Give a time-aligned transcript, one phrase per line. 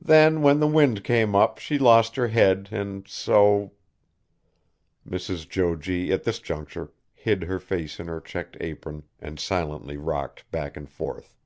[0.00, 3.72] Then when the wind came up, she lost her head, an' so"
[5.06, 5.46] Mrs.
[5.46, 6.10] Jo G.
[6.10, 10.88] at this juncture hid her face in her checked apron and silently rocked back and
[10.88, 11.36] forth.